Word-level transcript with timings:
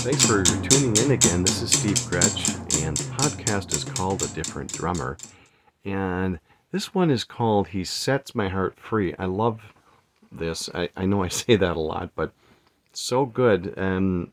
Thanks 0.00 0.24
for 0.24 0.44
tuning 0.44 0.96
in 0.96 1.10
again. 1.10 1.42
This 1.42 1.60
is 1.60 1.72
Steve 1.72 1.96
Gretsch, 2.08 2.54
and 2.84 2.96
the 2.96 3.02
podcast 3.14 3.74
is 3.74 3.82
called 3.82 4.22
A 4.22 4.28
Different 4.28 4.72
Drummer. 4.72 5.18
And 5.84 6.38
this 6.70 6.94
one 6.94 7.10
is 7.10 7.24
called 7.24 7.68
He 7.68 7.82
Sets 7.82 8.32
My 8.32 8.48
Heart 8.48 8.78
Free. 8.78 9.12
I 9.18 9.24
love 9.24 9.60
this. 10.30 10.70
I, 10.72 10.88
I 10.96 11.04
know 11.04 11.24
I 11.24 11.28
say 11.28 11.56
that 11.56 11.76
a 11.76 11.80
lot, 11.80 12.12
but 12.14 12.32
so 12.92 13.26
good. 13.26 13.74
And 13.76 14.30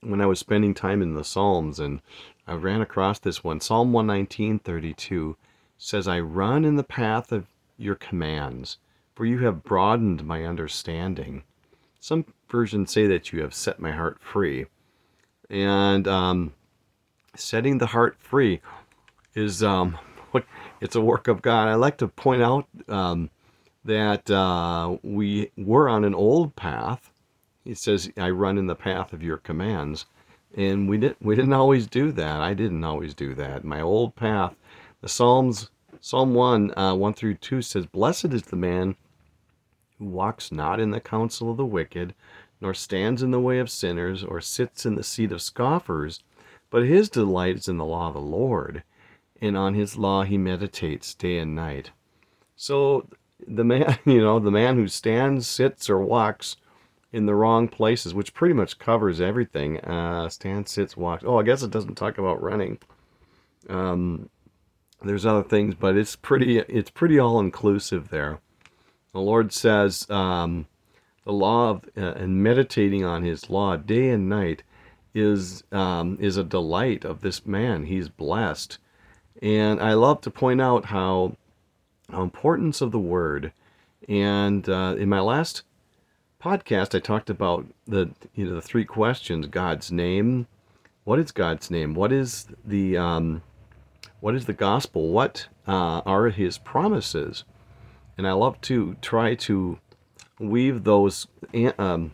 when 0.00 0.22
I 0.22 0.26
was 0.26 0.38
spending 0.38 0.72
time 0.72 1.02
in 1.02 1.14
the 1.14 1.22
Psalms, 1.22 1.78
and 1.78 2.00
I 2.46 2.54
ran 2.54 2.80
across 2.80 3.18
this 3.18 3.44
one, 3.44 3.60
Psalm 3.60 3.92
119, 3.92 4.58
32 4.58 5.36
says, 5.76 6.08
I 6.08 6.18
run 6.18 6.64
in 6.64 6.76
the 6.76 6.82
path 6.82 7.30
of 7.30 7.46
your 7.76 7.94
commands, 7.94 8.78
for 9.14 9.26
you 9.26 9.40
have 9.40 9.62
broadened 9.62 10.24
my 10.24 10.44
understanding. 10.44 11.44
Some 12.00 12.24
versions 12.48 12.90
say 12.90 13.06
that 13.06 13.34
you 13.34 13.42
have 13.42 13.52
set 13.52 13.80
my 13.80 13.92
heart 13.92 14.18
free. 14.20 14.64
And 15.50 16.06
um, 16.06 16.52
setting 17.34 17.78
the 17.78 17.86
heart 17.86 18.16
free 18.18 18.60
is 19.34 19.62
um, 19.62 19.98
it's 20.80 20.96
a 20.96 21.00
work 21.00 21.28
of 21.28 21.42
God. 21.42 21.68
I 21.68 21.74
like 21.74 21.98
to 21.98 22.08
point 22.08 22.42
out 22.42 22.66
um, 22.88 23.30
that 23.84 24.30
uh, 24.30 24.96
we 25.02 25.50
were 25.56 25.88
on 25.88 26.04
an 26.04 26.14
old 26.14 26.54
path. 26.56 27.10
He 27.64 27.74
says, 27.74 28.10
"I 28.16 28.30
run 28.30 28.58
in 28.58 28.66
the 28.66 28.74
path 28.74 29.12
of 29.12 29.22
your 29.22 29.38
commands," 29.38 30.06
and 30.56 30.88
we 30.88 30.98
didn't 30.98 31.22
we 31.22 31.36
didn't 31.36 31.52
always 31.52 31.86
do 31.86 32.12
that. 32.12 32.40
I 32.40 32.54
didn't 32.54 32.84
always 32.84 33.14
do 33.14 33.34
that. 33.34 33.64
My 33.64 33.80
old 33.80 34.16
path. 34.16 34.54
The 35.00 35.08
Psalms, 35.08 35.70
Psalm 36.00 36.34
one, 36.34 36.76
uh, 36.76 36.94
one 36.94 37.14
through 37.14 37.34
two 37.34 37.62
says, 37.62 37.86
"Blessed 37.86 38.26
is 38.26 38.42
the 38.42 38.56
man 38.56 38.96
who 39.98 40.06
walks 40.06 40.50
not 40.50 40.80
in 40.80 40.90
the 40.90 41.00
counsel 41.00 41.50
of 41.50 41.56
the 41.56 41.66
wicked, 41.66 42.14
nor 42.60 42.74
stands 42.74 43.22
in 43.22 43.30
the 43.30 43.40
way 43.40 43.58
of 43.58 43.70
sinners, 43.70 44.24
or 44.24 44.40
sits 44.40 44.84
in 44.84 44.94
the 44.94 45.02
seat 45.02 45.32
of 45.32 45.42
scoffers, 45.42 46.22
but 46.70 46.84
his 46.84 47.08
delight 47.08 47.56
is 47.56 47.68
in 47.68 47.78
the 47.78 47.84
law 47.84 48.08
of 48.08 48.14
the 48.14 48.20
Lord, 48.20 48.82
and 49.40 49.56
on 49.56 49.74
his 49.74 49.96
law 49.96 50.22
he 50.24 50.36
meditates 50.36 51.14
day 51.14 51.38
and 51.38 51.54
night. 51.54 51.90
So 52.56 53.08
the 53.46 53.64
man, 53.64 53.98
you 54.04 54.20
know, 54.20 54.38
the 54.38 54.50
man 54.50 54.76
who 54.76 54.88
stands, 54.88 55.46
sits, 55.46 55.88
or 55.88 56.00
walks 56.00 56.56
in 57.12 57.26
the 57.26 57.34
wrong 57.34 57.68
places, 57.68 58.12
which 58.12 58.34
pretty 58.34 58.54
much 58.54 58.78
covers 58.78 59.20
everything. 59.20 59.78
Uh, 59.80 60.28
stands, 60.28 60.70
sits, 60.70 60.96
walks. 60.96 61.24
Oh, 61.26 61.38
I 61.38 61.42
guess 61.42 61.62
it 61.62 61.70
doesn't 61.70 61.94
talk 61.94 62.18
about 62.18 62.42
running. 62.42 62.78
Um, 63.68 64.28
there's 65.02 65.24
other 65.24 65.42
things, 65.42 65.74
but 65.74 65.96
it's 65.96 66.16
pretty, 66.16 66.58
it's 66.58 66.90
pretty 66.90 67.18
all 67.18 67.40
inclusive 67.40 68.10
there. 68.10 68.40
The 69.12 69.20
Lord 69.20 69.52
says, 69.52 70.08
um, 70.10 70.66
the 71.28 71.34
law 71.34 71.68
of 71.68 71.84
uh, 71.94 72.14
and 72.14 72.42
meditating 72.42 73.04
on 73.04 73.22
his 73.22 73.50
law 73.50 73.76
day 73.76 74.08
and 74.08 74.30
night 74.30 74.62
is 75.14 75.62
um, 75.72 76.16
is 76.18 76.38
a 76.38 76.42
delight 76.42 77.04
of 77.04 77.20
this 77.20 77.44
man. 77.44 77.84
He's 77.84 78.08
blessed, 78.08 78.78
and 79.42 79.78
I 79.78 79.92
love 79.92 80.22
to 80.22 80.30
point 80.30 80.62
out 80.62 80.86
how 80.86 81.36
how 82.10 82.22
importance 82.22 82.80
of 82.80 82.92
the 82.92 82.98
word. 82.98 83.52
And 84.08 84.66
uh, 84.70 84.96
in 84.98 85.10
my 85.10 85.20
last 85.20 85.64
podcast, 86.42 86.94
I 86.94 86.98
talked 86.98 87.28
about 87.28 87.66
the 87.86 88.08
you 88.34 88.46
know 88.46 88.54
the 88.54 88.62
three 88.62 88.86
questions: 88.86 89.48
God's 89.48 89.92
name, 89.92 90.46
what 91.04 91.18
is 91.18 91.30
God's 91.30 91.70
name? 91.70 91.92
What 91.92 92.10
is 92.10 92.46
the 92.64 92.96
um, 92.96 93.42
what 94.20 94.34
is 94.34 94.46
the 94.46 94.54
gospel? 94.54 95.10
What 95.10 95.48
uh, 95.66 96.00
are 96.06 96.30
His 96.30 96.56
promises? 96.56 97.44
And 98.16 98.26
I 98.26 98.32
love 98.32 98.58
to 98.62 98.96
try 99.02 99.34
to 99.34 99.78
weave 100.38 100.84
those 100.84 101.26
um, 101.78 102.12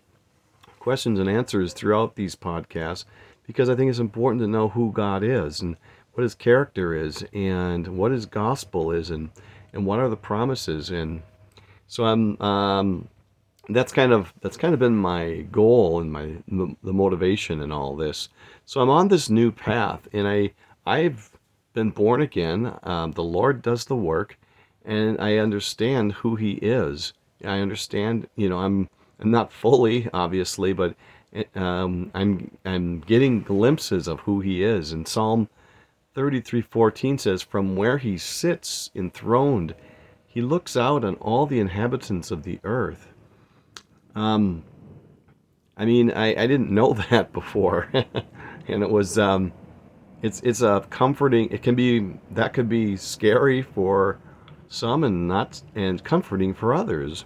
questions 0.79 1.19
and 1.19 1.29
answers 1.29 1.73
throughout 1.73 2.17
these 2.17 2.37
podcasts 2.37 3.05
because 3.47 3.69
I 3.69 3.75
think 3.75 3.91
it's 3.91 3.99
important 3.99 4.41
to 4.43 4.49
know 4.49 4.69
who 4.69 4.93
God 4.93 5.23
is 5.23 5.61
and 5.61 5.77
what 6.13 6.23
His 6.23 6.35
character 6.35 6.95
is 6.95 7.25
and 7.33 7.87
what 7.89 8.13
His 8.13 8.27
gospel 8.27 8.91
is 8.91 9.11
and 9.11 9.31
and 9.73 9.85
what 9.85 9.99
are 9.99 10.09
the 10.09 10.17
promises 10.17 10.91
and 10.91 11.23
so 11.87 12.05
I'm 12.05 12.41
um, 12.41 13.09
that's 13.69 13.93
kind 13.93 14.13
of 14.13 14.33
that's 14.41 14.57
kind 14.57 14.75
of 14.75 14.81
been 14.81 14.97
my 14.97 15.47
goal 15.51 16.01
and 16.01 16.13
my 16.13 16.33
the 16.49 16.93
motivation 16.93 17.61
in 17.61 17.73
all 17.73 17.97
this. 17.97 18.29
So 18.67 18.81
I'm 18.81 18.91
on 18.91 19.09
this 19.09 19.31
new 19.31 19.51
path 19.51 20.09
and 20.13 20.27
I 20.27 20.53
I've 20.87 21.31
been 21.73 21.91
born 21.91 22.21
again. 22.21 22.79
Um, 22.83 23.13
the 23.13 23.23
Lord 23.23 23.63
does 23.63 23.85
the 23.85 23.97
work, 23.97 24.39
and 24.85 25.21
I 25.21 25.39
understand 25.39 26.13
who 26.13 26.37
He 26.37 26.53
is 26.53 27.13
I 27.45 27.61
understand, 27.61 28.29
you 28.37 28.49
know, 28.49 28.59
I'm, 28.59 28.89
I'm 29.21 29.31
not 29.31 29.53
fully, 29.53 30.09
obviously, 30.13 30.73
but 30.73 30.95
um, 31.55 32.11
I'm, 32.15 32.57
I'm 32.65 33.01
getting 33.01 33.43
glimpses 33.43 34.09
of 34.09 34.21
who 34.21 34.41
he 34.41 34.63
is. 34.63 34.93
And 34.93 35.07
Psalm 35.07 35.49
33:14 36.15 37.19
says, 37.19 37.43
"From 37.43 37.77
where 37.77 37.99
he 37.99 38.17
sits 38.17 38.91
enthroned, 38.95 39.75
he 40.27 40.41
looks 40.41 40.77
out 40.77 41.05
on 41.05 41.17
all 41.17 41.47
the 41.47 41.59
inhabitants 41.61 42.31
of 42.31 42.45
the 42.45 42.61
earth." 42.63 43.09
Um, 44.15 44.63
I 45.77 45.85
mean, 45.85 46.13
I, 46.13 46.29
I 46.43 46.47
didn't 46.47 46.71
know 46.71 46.93
that 47.11 47.33
before, 47.33 47.89
and 48.69 48.83
it 48.83 48.91
was, 48.91 49.19
um, 49.19 49.53
it's, 50.23 50.41
it's 50.43 50.63
a 50.63 50.87
comforting. 50.91 51.51
It 51.51 51.63
can 51.63 51.75
be 51.75 52.15
that 52.31 52.53
could 52.53 52.69
be 52.69 52.97
scary 52.97 53.63
for 53.63 54.19
some 54.69 55.05
and 55.05 55.27
not 55.27 55.63
and 55.75 56.03
comforting 56.05 56.55
for 56.55 56.73
others. 56.75 57.25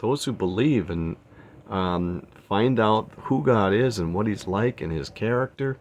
Those 0.00 0.24
who 0.24 0.32
believe 0.32 0.90
and 0.90 1.16
um, 1.68 2.26
find 2.48 2.80
out 2.80 3.10
who 3.16 3.42
God 3.42 3.72
is 3.72 3.98
and 3.98 4.14
what 4.14 4.26
He's 4.26 4.46
like 4.46 4.80
and 4.80 4.92
His 4.92 5.08
character, 5.08 5.78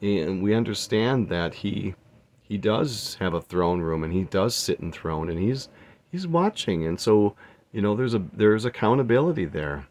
and 0.00 0.42
we 0.42 0.54
understand 0.54 1.28
that 1.30 1.54
He 1.54 1.94
He 2.42 2.58
does 2.58 3.16
have 3.20 3.34
a 3.34 3.40
throne 3.40 3.80
room 3.80 4.04
and 4.04 4.12
He 4.12 4.24
does 4.24 4.54
sit 4.54 4.80
enthroned 4.80 5.30
and 5.30 5.40
He's 5.40 5.68
He's 6.12 6.26
watching, 6.26 6.86
and 6.86 7.00
so 7.00 7.34
you 7.72 7.82
know 7.82 7.96
there's 7.96 8.14
a 8.14 8.22
there's 8.32 8.64
accountability 8.64 9.46
there, 9.46 9.86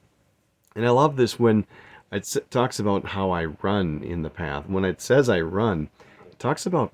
and 0.76 0.86
I 0.86 0.90
love 0.90 1.16
this 1.18 1.40
when 1.40 1.66
it 2.12 2.36
talks 2.50 2.80
about 2.80 3.06
how 3.06 3.32
I 3.32 3.46
run 3.46 4.03
in 4.03 4.22
the 4.22 4.30
path. 4.30 4.70
When 4.70 4.86
it 4.86 5.02
says 5.02 5.28
I 5.28 5.42
run, 5.42 5.90
it 6.32 6.40
talks 6.40 6.66
about 6.66 6.94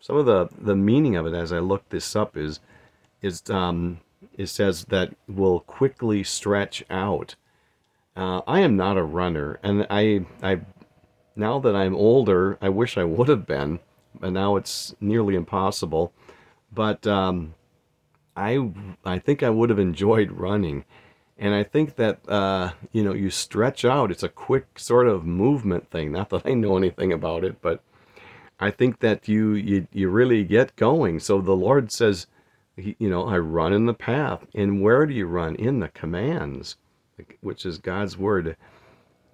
some 0.00 0.16
of 0.16 0.26
the 0.26 0.48
the 0.58 0.74
meaning 0.74 1.16
of 1.16 1.26
it 1.26 1.34
as 1.34 1.52
I 1.52 1.60
look 1.60 1.88
this 1.88 2.16
up 2.16 2.36
is 2.36 2.60
is 3.20 3.42
um, 3.50 4.00
it 4.36 4.46
says 4.48 4.86
that 4.86 5.14
will 5.28 5.60
quickly 5.60 6.22
stretch 6.22 6.84
out. 6.90 7.34
Uh, 8.16 8.42
I 8.46 8.60
am 8.60 8.76
not 8.76 8.96
a 8.96 9.02
runner, 9.02 9.58
and 9.62 9.86
I 9.88 10.26
I 10.42 10.60
now 11.34 11.58
that 11.60 11.74
I'm 11.74 11.94
older, 11.94 12.58
I 12.60 12.68
wish 12.68 12.98
I 12.98 13.04
would 13.04 13.28
have 13.28 13.46
been, 13.46 13.80
but 14.18 14.32
now 14.32 14.56
it's 14.56 14.94
nearly 15.00 15.34
impossible. 15.34 16.12
But 16.72 17.06
um, 17.06 17.54
I 18.36 18.70
I 19.04 19.18
think 19.18 19.42
I 19.42 19.50
would 19.50 19.70
have 19.70 19.78
enjoyed 19.78 20.32
running, 20.32 20.84
and 21.38 21.54
I 21.54 21.62
think 21.62 21.96
that 21.96 22.28
uh, 22.28 22.72
you 22.92 23.02
know 23.02 23.14
you 23.14 23.30
stretch 23.30 23.84
out. 23.84 24.10
It's 24.10 24.22
a 24.22 24.28
quick 24.28 24.78
sort 24.78 25.08
of 25.08 25.24
movement 25.24 25.90
thing. 25.90 26.12
Not 26.12 26.30
that 26.30 26.46
I 26.46 26.54
know 26.54 26.76
anything 26.76 27.12
about 27.12 27.44
it, 27.44 27.60
but 27.62 27.82
I 28.60 28.70
think 28.70 29.00
that 29.00 29.28
you 29.28 29.52
you 29.54 29.88
you 29.92 30.08
really 30.08 30.44
get 30.44 30.76
going. 30.76 31.20
So 31.20 31.40
the 31.40 31.56
Lord 31.56 31.90
says 31.90 32.26
you 32.76 33.10
know, 33.10 33.26
I 33.26 33.38
run 33.38 33.72
in 33.72 33.86
the 33.86 33.94
path. 33.94 34.46
And 34.54 34.82
where 34.82 35.06
do 35.06 35.14
you 35.14 35.26
run? 35.26 35.56
In 35.56 35.80
the 35.80 35.88
commands, 35.88 36.76
which 37.40 37.66
is 37.66 37.78
God's 37.78 38.16
word. 38.16 38.56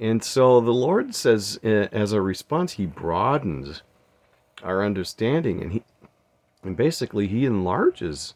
And 0.01 0.23
so 0.23 0.61
the 0.61 0.73
Lord 0.73 1.15
says, 1.15 1.59
as 1.63 2.13
a 2.13 2.21
response, 2.21 2.73
He 2.73 2.87
broadens 2.87 3.83
our 4.63 4.85
understanding, 4.85 5.63
and 5.63 5.73
He, 5.73 5.83
and 6.63 6.77
basically 6.77 7.27
He 7.27 7.45
enlarges, 7.45 8.35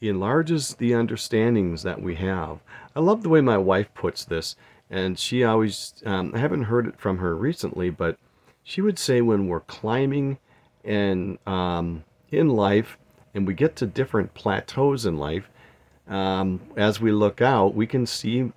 He 0.00 0.08
enlarges 0.08 0.74
the 0.74 0.94
understandings 0.94 1.82
that 1.82 2.02
we 2.02 2.16
have. 2.16 2.58
I 2.94 3.00
love 3.00 3.22
the 3.22 3.28
way 3.28 3.40
my 3.40 3.58
wife 3.58 3.92
puts 3.94 4.24
this, 4.24 4.56
and 4.90 5.18
she 5.18 5.44
always, 5.44 5.94
um, 6.04 6.32
I 6.34 6.38
haven't 6.38 6.64
heard 6.64 6.86
it 6.86 6.98
from 6.98 7.18
her 7.18 7.36
recently, 7.36 7.90
but 7.90 8.18
she 8.62 8.80
would 8.80 8.98
say 8.98 9.20
when 9.20 9.46
we're 9.46 9.60
climbing 9.60 10.38
and 10.84 11.38
um, 11.46 12.04
in 12.30 12.48
life, 12.48 12.98
and 13.36 13.46
we 13.46 13.52
get 13.52 13.76
to 13.76 13.86
different 13.86 14.32
plateaus 14.32 15.04
in 15.04 15.18
life, 15.18 15.50
um, 16.08 16.60
as 16.74 17.00
we 17.00 17.12
look 17.12 17.42
out, 17.42 17.74
we 17.74 17.86
can 17.86 18.06
see 18.06 18.50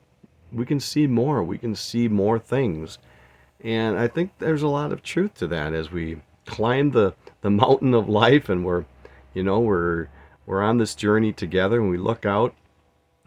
we 0.52 0.66
can 0.66 0.80
see 0.80 1.06
more. 1.06 1.44
We 1.44 1.60
can 1.60 1.76
see 1.76 2.08
more 2.08 2.40
things, 2.40 2.98
and 3.62 4.00
I 4.00 4.08
think 4.08 4.32
there's 4.40 4.64
a 4.64 4.68
lot 4.68 4.92
of 4.92 5.04
truth 5.04 5.36
to 5.36 5.48
that 5.48 5.74
as 5.74 5.92
we 5.92 6.22
climb 6.46 6.92
the 6.92 7.14
the 7.42 7.50
mountain 7.64 7.94
of 7.94 8.08
life, 8.08 8.48
and 8.50 8.66
we're 8.66 8.86
you 9.34 9.44
know 9.44 9.60
we're 9.60 10.08
we're 10.46 10.64
on 10.64 10.78
this 10.78 10.96
journey 10.96 11.34
together, 11.34 11.82
and 11.82 11.90
we 11.90 11.98
look 11.98 12.26
out. 12.26 12.56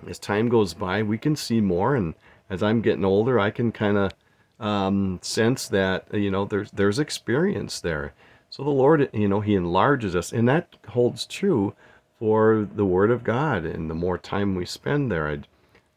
As 0.09 0.19
time 0.19 0.49
goes 0.49 0.75
by, 0.75 1.03
we 1.03 1.19
can 1.19 1.37
see 1.37 1.61
more, 1.61 1.95
and 1.95 2.15
as 2.51 2.63
I'm 2.63 2.81
getting 2.81 3.05
older, 3.05 3.39
I 3.39 3.51
can 3.51 3.71
kind 3.71 3.97
of 3.97 4.13
um, 4.59 5.21
sense 5.23 5.69
that 5.69 6.13
you 6.15 6.31
know 6.31 6.47
there's 6.47 6.71
there's 6.71 6.99
experience 6.99 7.81
there 7.81 8.15
so 8.53 8.63
the 8.63 8.69
Lord, 8.69 9.09
you 9.15 9.29
know, 9.29 9.41
He 9.41 9.55
enlarges 9.55 10.15
us, 10.15 10.31
and 10.31 10.47
that 10.47 10.77
holds 10.89 11.25
true 11.25 11.75
for 12.19 12.69
the 12.75 12.85
Word 12.85 13.11
of 13.11 13.25
God. 13.25 13.65
And 13.65 13.89
the 13.89 13.95
more 13.95 14.19
time 14.19 14.55
we 14.55 14.67
spend 14.67 15.11
there, 15.11 15.27
I'd, 15.27 15.49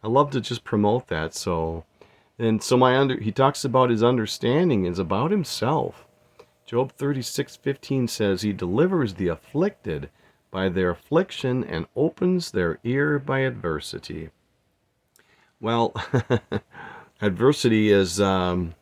I 0.02 0.08
love 0.08 0.32
to 0.32 0.40
just 0.40 0.64
promote 0.64 1.08
that. 1.08 1.34
So 1.34 1.84
And 2.40 2.64
so 2.64 2.78
my 2.78 2.96
under 2.96 3.20
he 3.20 3.34
talks 3.34 3.66
about 3.66 3.90
his 3.90 4.02
understanding 4.02 4.86
is 4.86 5.00
about 5.00 5.32
himself. 5.32 6.08
Job 6.66 6.94
36:15 6.98 8.08
says 8.10 8.42
he 8.42 8.54
delivers 8.54 9.16
the 9.16 9.28
afflicted 9.28 10.10
by 10.50 10.70
their 10.70 10.92
affliction 10.92 11.62
and 11.62 11.88
opens 11.94 12.52
their 12.52 12.80
ear 12.86 13.20
by 13.20 13.40
adversity. 13.40 14.30
Well, 15.60 15.94
adversity 17.22 17.92
is 17.92 18.22
um, 18.22 18.76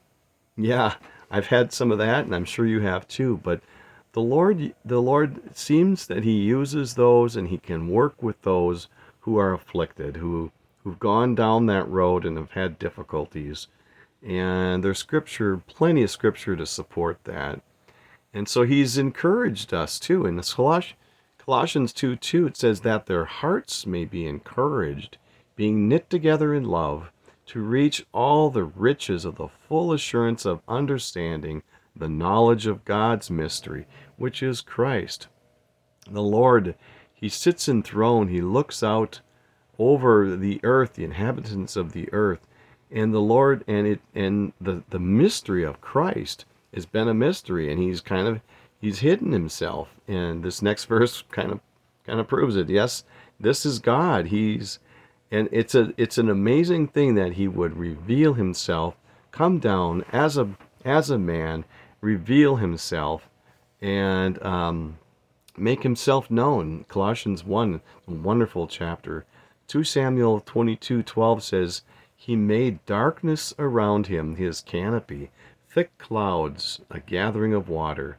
yeah, 0.56 0.94
I've 1.34 1.48
had 1.48 1.74
some 1.74 1.92
of 1.92 1.98
that 1.98 2.26
and 2.26 2.36
I'm 2.36 2.46
sure 2.46 2.68
you 2.68 2.82
have 2.82 3.08
too, 3.08 3.40
but 3.44 3.62
the 4.12 4.22
Lord 4.22 4.76
the 4.86 5.02
Lord 5.02 5.56
seems 5.56 6.06
that 6.06 6.24
he 6.24 6.34
uses 6.34 6.94
those 6.94 7.36
and 7.36 7.48
he 7.48 7.58
can 7.58 7.90
work 7.90 8.22
with 8.22 8.40
those 8.44 8.88
who 9.22 9.38
are 9.38 9.52
afflicted, 9.52 10.18
who 10.18 10.52
who've 10.84 11.00
gone 11.00 11.34
down 11.34 11.66
that 11.66 11.90
road 11.90 12.24
and 12.24 12.38
have 12.38 12.52
had 12.52 12.78
difficulties. 12.78 13.68
And 14.22 14.84
there's 14.84 15.00
scripture, 15.00 15.58
plenty 15.58 16.04
of 16.04 16.12
scripture 16.12 16.56
to 16.56 16.68
support 16.68 17.24
that. 17.24 17.62
And 18.32 18.48
so 18.48 18.62
he's 18.62 19.00
encouraged 19.00 19.74
us 19.74 20.00
too. 20.00 20.28
In 20.28 20.36
this 20.36 20.54
Colossians 20.54 21.94
2 21.94 22.16
2, 22.16 22.46
it 22.46 22.58
says 22.58 22.82
that 22.82 23.08
their 23.08 23.26
hearts 23.26 23.88
may 23.88 24.06
be 24.06 24.28
encouraged, 24.28 25.18
being 25.56 25.88
knit 25.88 26.12
together 26.12 26.54
in 26.54 26.64
love, 26.64 27.12
to 27.54 27.62
reach 27.62 28.04
all 28.12 28.50
the 28.50 28.64
riches 28.64 29.26
of 29.26 29.36
the 29.36 29.48
full 29.48 29.94
assurance 29.94 30.44
of 30.44 30.64
understanding 30.68 31.62
the 31.96 32.10
knowledge 32.10 32.66
of 32.66 32.84
God's 32.84 33.30
mystery, 33.30 33.86
which 34.18 34.42
is 34.42 34.60
Christ. 34.60 35.28
The 36.10 36.24
Lord, 36.24 36.74
He 37.14 37.30
sits 37.30 37.70
enthroned, 37.70 38.32
He 38.32 38.42
looks 38.42 38.82
out 38.82 39.22
over 39.78 40.36
the 40.36 40.60
earth, 40.64 40.94
the 40.94 41.04
inhabitants 41.04 41.76
of 41.76 41.92
the 41.92 42.12
earth, 42.12 42.48
and 42.90 43.14
the 43.14 43.20
Lord 43.20 43.64
and 43.68 43.86
it 43.86 44.02
and 44.16 44.54
the, 44.60 44.82
the 44.90 44.98
mystery 44.98 45.64
of 45.64 45.80
Christ 45.80 46.46
has 46.74 46.88
been 46.88 47.08
a 47.08 47.14
mystery, 47.14 47.72
and 47.72 47.80
He's 47.80 48.02
kind 48.02 48.28
of 48.28 48.42
He's 48.82 48.98
hidden 48.98 49.32
Himself, 49.32 49.90
and 50.08 50.42
this 50.42 50.64
next 50.64 50.86
verse 50.96 51.24
kind 51.30 51.52
of 51.52 51.60
kind 52.04 52.20
of 52.20 52.28
proves 52.28 52.56
it. 52.56 52.68
Yes, 52.68 53.04
this 53.40 53.64
is 53.64 53.78
God. 53.78 54.26
He's 54.26 54.80
and 55.34 55.50
it's 55.52 55.76
a 55.76 55.94
it's 55.98 56.18
an 56.18 56.30
amazing 56.30 56.88
thing 56.88 57.16
that 57.16 57.34
He 57.34 57.48
would 57.48 57.76
reveal 57.76 58.34
Himself, 58.34 58.96
come 59.32 59.60
down 59.60 60.06
as 60.12 60.38
a 60.38 60.50
as 60.86 61.10
a 61.10 61.18
man, 61.18 61.66
reveal 62.02 62.58
himself 62.58 63.30
and 63.82 64.42
um, 64.44 64.98
make 65.58 65.84
himself 65.84 66.30
known. 66.30 66.86
Colossians 66.88 67.44
1, 67.44 67.82
a 68.08 68.12
wonderful 68.12 68.68
chapter. 68.68 69.26
2 69.68 69.84
Samuel 69.84 70.42
22 70.42 71.04
12 71.04 71.44
says, 71.44 71.82
He 72.16 72.36
made 72.36 72.86
darkness 72.86 73.54
around 73.58 74.08
him, 74.08 74.36
his 74.36 74.62
canopy, 74.62 75.32
thick 75.70 75.98
clouds, 75.98 76.82
a 76.90 77.00
gathering 77.00 77.54
of 77.54 77.70
water. 77.70 78.18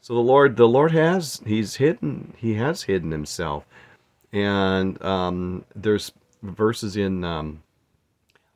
So 0.00 0.14
the 0.14 0.20
Lord, 0.20 0.56
the 0.56 0.68
Lord 0.68 0.92
has, 0.92 1.42
He's 1.44 1.76
hidden, 1.76 2.34
He 2.36 2.54
has 2.54 2.84
hidden 2.84 3.10
Himself. 3.10 3.64
And 4.36 5.02
um, 5.02 5.64
there's 5.74 6.12
verses 6.42 6.96
in, 6.96 7.24
um, 7.24 7.62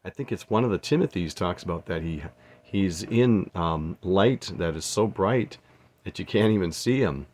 I 0.04 0.10
think 0.10 0.30
it's 0.30 0.50
one 0.50 0.62
of 0.62 0.70
the 0.70 0.78
Timothy's 0.78 1.32
talks 1.32 1.62
about 1.62 1.86
that 1.86 2.02
He 2.02 2.22
He's 2.62 3.02
in 3.02 3.50
um, 3.54 3.96
light 4.02 4.52
that 4.58 4.76
is 4.76 4.84
so 4.84 5.08
bright 5.08 5.58
that 6.04 6.20
you 6.20 6.24
can't 6.24 6.52
even 6.52 6.70
see 6.70 7.00
him. 7.00 7.26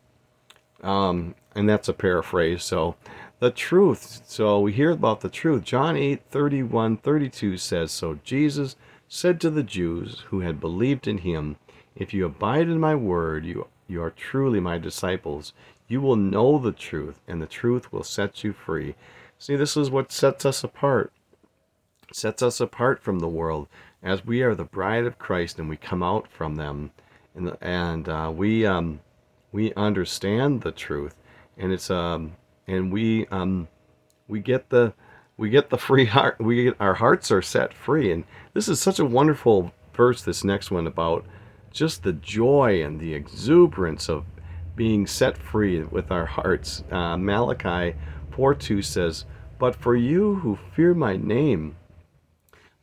Um, 0.81 1.35
and 1.55 1.69
that's 1.69 1.89
a 1.89 1.93
paraphrase. 1.93 2.63
So 2.63 2.95
the 3.37 3.51
truth. 3.51 4.23
So 4.25 4.59
we 4.59 4.71
hear 4.71 4.89
about 4.89 5.21
the 5.21 5.29
truth. 5.29 5.63
John 5.63 5.95
8 5.95 6.23
31 6.31 6.97
32 6.97 7.57
says, 7.57 7.91
So 7.91 8.17
Jesus 8.23 8.75
said 9.07 9.39
to 9.41 9.51
the 9.51 9.61
Jews 9.61 10.23
who 10.29 10.39
had 10.39 10.59
believed 10.59 11.07
in 11.07 11.19
him, 11.19 11.57
If 11.95 12.15
you 12.15 12.25
abide 12.25 12.67
in 12.67 12.79
my 12.79 12.95
word, 12.95 13.45
you, 13.45 13.67
you 13.87 14.01
are 14.01 14.09
truly 14.09 14.59
my 14.59 14.79
disciples. 14.79 15.53
You 15.87 16.01
will 16.01 16.15
know 16.15 16.59
the 16.59 16.71
truth, 16.71 17.21
and 17.27 17.41
the 17.41 17.47
truth 17.47 17.91
will 17.91 18.03
set 18.03 18.43
you 18.43 18.53
free. 18.53 18.95
See, 19.39 19.55
this 19.55 19.77
is 19.77 19.89
what 19.89 20.11
sets 20.11 20.45
us 20.45 20.63
apart. 20.63 21.13
Sets 22.11 22.41
us 22.41 22.59
apart 22.59 23.01
from 23.01 23.19
the 23.19 23.27
world 23.27 23.67
as 24.03 24.25
we 24.25 24.41
are 24.41 24.55
the 24.55 24.63
bride 24.63 25.05
of 25.05 25.19
Christ 25.19 25.59
and 25.59 25.67
we 25.67 25.77
come 25.77 26.03
out 26.03 26.27
from 26.27 26.55
them, 26.55 26.91
and 27.35 27.55
and 27.61 28.07
uh, 28.07 28.31
we 28.33 28.65
um, 28.65 29.01
we 29.51 29.73
understand 29.73 30.61
the 30.61 30.71
truth, 30.71 31.15
and 31.57 31.71
it's 31.71 31.89
um 31.89 32.35
and 32.67 32.91
we 32.91 33.27
um 33.27 33.67
we 34.27 34.39
get 34.39 34.69
the 34.69 34.93
we 35.35 35.49
get 35.49 35.69
the 35.69 35.77
free 35.77 36.05
heart 36.05 36.39
we 36.39 36.65
get, 36.65 36.75
our 36.79 36.95
hearts 36.95 37.31
are 37.31 37.41
set 37.41 37.73
free, 37.73 38.11
and 38.11 38.23
this 38.53 38.67
is 38.67 38.79
such 38.79 38.99
a 38.99 39.05
wonderful 39.05 39.73
verse. 39.93 40.21
This 40.21 40.43
next 40.43 40.71
one 40.71 40.87
about 40.87 41.25
just 41.71 42.03
the 42.03 42.13
joy 42.13 42.81
and 42.83 42.99
the 42.99 43.13
exuberance 43.13 44.09
of 44.09 44.25
being 44.77 45.05
set 45.05 45.37
free 45.37 45.83
with 45.83 46.09
our 46.11 46.27
hearts. 46.27 46.83
Uh, 46.89 47.17
Malachi 47.17 47.97
4 48.31 48.55
2 48.55 48.81
says, 48.81 49.25
But 49.59 49.75
for 49.75 49.95
you 49.95 50.35
who 50.35 50.57
fear 50.73 50.93
my 50.93 51.17
name, 51.17 51.75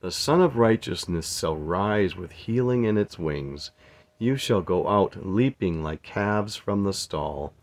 the 0.01 0.11
Sun 0.11 0.43
of 0.43 0.57
Righteousness 0.57 1.39
shall 1.39 1.57
rise 1.57 2.15
with 2.15 2.33
healing 2.33 2.85
in 2.85 2.99
its 2.99 3.19
wings. 3.19 3.71
You 4.19 4.37
shall 4.37 4.61
go 4.61 4.87
out 4.87 5.25
leaping 5.25 5.83
like 5.83 6.03
calves 6.03 6.57
from 6.57 6.85
the 6.85 6.93
stall. 6.93 7.55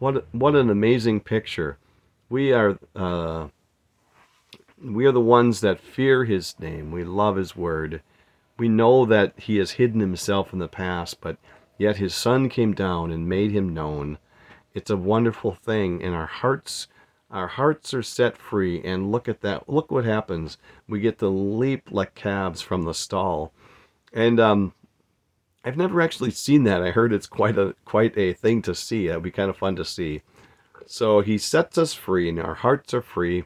What 0.00 0.26
what 0.32 0.56
an 0.56 0.70
amazing 0.70 1.20
picture! 1.20 1.78
We 2.28 2.52
are 2.52 2.78
uh, 2.96 3.48
we 4.82 5.06
are 5.06 5.12
the 5.12 5.20
ones 5.20 5.60
that 5.60 5.80
fear 5.80 6.24
His 6.24 6.58
name. 6.58 6.90
We 6.90 7.04
love 7.04 7.36
His 7.36 7.54
word. 7.54 8.02
We 8.58 8.68
know 8.68 9.06
that 9.06 9.34
He 9.36 9.58
has 9.58 9.72
hidden 9.72 10.00
Himself 10.00 10.52
in 10.52 10.58
the 10.58 10.68
past, 10.68 11.20
but 11.20 11.36
yet 11.78 11.96
His 11.96 12.14
Son 12.14 12.48
came 12.48 12.74
down 12.74 13.10
and 13.10 13.28
made 13.28 13.50
Him 13.50 13.74
known. 13.74 14.18
It's 14.74 14.90
a 14.90 14.96
wonderful 14.96 15.54
thing, 15.54 16.02
and 16.02 16.14
our 16.14 16.26
hearts 16.26 16.88
our 17.30 17.48
hearts 17.48 17.92
are 17.92 18.02
set 18.02 18.38
free, 18.38 18.80
and 18.84 19.10
look 19.10 19.28
at 19.28 19.40
that. 19.40 19.68
Look 19.68 19.90
what 19.90 20.04
happens. 20.04 20.56
We 20.88 21.00
get 21.00 21.18
to 21.18 21.28
leap 21.28 21.90
like 21.90 22.14
calves 22.14 22.62
from 22.62 22.82
the 22.82 22.94
stall. 22.94 23.52
And 24.12 24.38
um, 24.38 24.72
I've 25.64 25.76
never 25.76 26.00
actually 26.00 26.30
seen 26.30 26.62
that. 26.64 26.80
I 26.80 26.92
heard 26.92 27.12
it's 27.12 27.26
quite 27.26 27.58
a 27.58 27.74
quite 27.84 28.16
a 28.16 28.34
thing 28.34 28.62
to 28.62 28.74
see. 28.74 29.08
it'd 29.08 29.22
be 29.22 29.32
kind 29.32 29.50
of 29.50 29.56
fun 29.56 29.74
to 29.76 29.84
see. 29.84 30.22
So 30.86 31.22
he 31.22 31.38
sets 31.38 31.76
us 31.76 31.92
free, 31.92 32.28
and 32.28 32.38
our 32.38 32.54
hearts 32.54 32.94
are 32.94 33.02
free. 33.02 33.44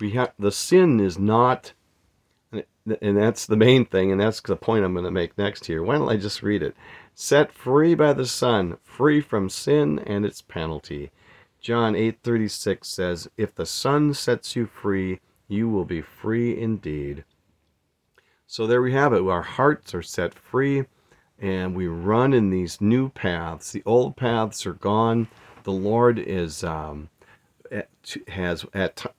We 0.00 0.10
have 0.10 0.32
the 0.38 0.52
sin 0.52 1.00
is 1.00 1.18
not, 1.18 1.72
and 2.52 3.16
that's 3.16 3.46
the 3.46 3.56
main 3.56 3.86
thing, 3.86 4.12
and 4.12 4.20
that's 4.20 4.40
the 4.40 4.56
point 4.56 4.84
I'm 4.84 4.92
going 4.92 5.04
to 5.04 5.10
make 5.10 5.38
next 5.38 5.64
here. 5.64 5.82
Why 5.82 5.96
don't 5.96 6.10
I 6.10 6.16
just 6.16 6.42
read 6.42 6.62
it? 6.62 6.76
Set 7.20 7.52
free 7.52 7.96
by 7.96 8.12
the 8.12 8.24
Son, 8.24 8.76
free 8.84 9.20
from 9.20 9.48
sin 9.48 9.98
and 9.98 10.24
its 10.24 10.40
penalty. 10.40 11.10
John 11.60 11.96
8:36 11.96 12.86
says, 12.86 13.28
"If 13.36 13.52
the 13.52 13.66
Son 13.66 14.14
sets 14.14 14.54
you 14.54 14.66
free, 14.66 15.18
you 15.48 15.68
will 15.68 15.84
be 15.84 16.00
free 16.00 16.56
indeed." 16.56 17.24
So 18.46 18.68
there 18.68 18.80
we 18.80 18.92
have 18.92 19.12
it. 19.12 19.26
Our 19.26 19.42
hearts 19.42 19.96
are 19.96 20.02
set 20.02 20.32
free 20.32 20.84
and 21.40 21.74
we 21.74 21.88
run 21.88 22.32
in 22.32 22.50
these 22.50 22.80
new 22.80 23.08
paths. 23.08 23.72
The 23.72 23.82
old 23.84 24.16
paths 24.16 24.64
are 24.64 24.74
gone. 24.74 25.26
The 25.64 25.72
Lord 25.72 26.20
is 26.20 26.62
um, 26.62 27.08
has 28.28 28.64
at 28.72 29.12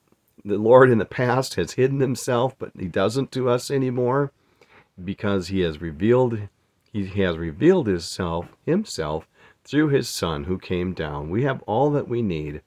the 0.45 0.57
Lord 0.57 0.89
in 0.89 0.99
the 0.99 1.05
past 1.05 1.55
has 1.55 1.73
hidden 1.73 1.99
himself, 1.99 2.57
but 2.57 2.71
he 2.79 2.87
doesn't 2.87 3.33
to 3.33 3.49
us 3.49 3.69
anymore 3.69 4.31
because 5.03 5.49
he 5.49 5.59
has 5.59 5.81
revealed 5.81 6.47
he 6.91 7.05
has 7.21 7.37
revealed 7.37 7.87
himself 7.87 8.47
himself 8.65 9.27
through 9.63 9.89
his 9.89 10.09
son 10.09 10.45
who 10.45 10.57
came 10.57 10.93
down. 10.93 11.29
We 11.29 11.43
have 11.43 11.61
all 11.63 11.91
that 11.91 12.07
we 12.07 12.21
need. 12.21 12.61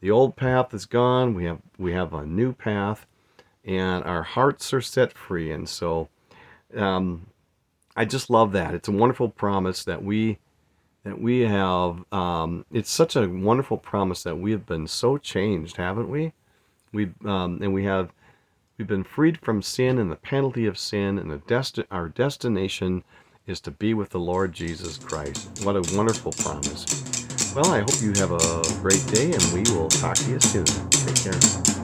The 0.00 0.10
old 0.10 0.34
path 0.36 0.74
is 0.74 0.86
gone. 0.86 1.34
We 1.34 1.44
have 1.44 1.58
we 1.78 1.92
have 1.92 2.12
a 2.12 2.26
new 2.26 2.52
path, 2.52 3.06
and 3.64 4.02
our 4.04 4.22
hearts 4.22 4.72
are 4.74 4.80
set 4.80 5.12
free. 5.12 5.52
And 5.52 5.68
so, 5.68 6.08
um, 6.76 7.28
I 7.96 8.04
just 8.04 8.28
love 8.28 8.52
that. 8.52 8.74
It's 8.74 8.88
a 8.88 8.92
wonderful 8.92 9.28
promise 9.28 9.84
that 9.84 10.02
we 10.02 10.38
that 11.04 11.20
we 11.20 11.40
have. 11.40 12.04
Um, 12.12 12.64
it's 12.72 12.90
such 12.90 13.14
a 13.14 13.28
wonderful 13.28 13.78
promise 13.78 14.24
that 14.24 14.38
we 14.38 14.50
have 14.50 14.66
been 14.66 14.88
so 14.88 15.18
changed, 15.18 15.76
haven't 15.76 16.10
we? 16.10 16.32
We 16.92 17.10
um, 17.24 17.60
and 17.62 17.72
we 17.72 17.84
have 17.84 18.12
we've 18.76 18.88
been 18.88 19.04
freed 19.04 19.38
from 19.40 19.62
sin 19.62 19.98
and 19.98 20.10
the 20.10 20.16
penalty 20.16 20.66
of 20.66 20.76
sin, 20.76 21.16
and 21.16 21.30
the 21.30 21.38
desti- 21.38 21.86
our 21.92 22.08
destination 22.08 23.04
is 23.46 23.60
to 23.60 23.70
be 23.70 23.94
with 23.94 24.10
the 24.10 24.20
Lord 24.20 24.52
Jesus 24.52 24.98
Christ. 24.98 25.64
What 25.64 25.76
a 25.76 25.96
wonderful 25.96 26.32
promise. 26.32 27.54
Well, 27.54 27.68
I 27.68 27.80
hope 27.80 28.00
you 28.00 28.12
have 28.14 28.32
a 28.32 28.62
great 28.80 29.04
day, 29.08 29.32
and 29.32 29.42
we 29.52 29.62
will 29.74 29.88
talk 29.88 30.16
to 30.16 30.30
you 30.30 30.40
soon. 30.40 30.64
Take 30.90 31.16
care. 31.16 31.81